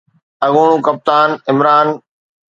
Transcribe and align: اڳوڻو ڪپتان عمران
اڳوڻو 0.45 0.77
ڪپتان 0.85 1.29
عمران 1.51 1.87